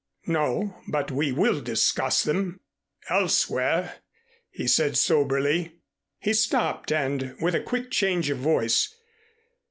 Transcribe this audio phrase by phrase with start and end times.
[0.25, 2.61] "No, but we will discuss them
[3.07, 3.97] elsewhere,"
[4.49, 5.73] he said soberly.
[6.17, 8.95] He stopped and, with a quick change of voice.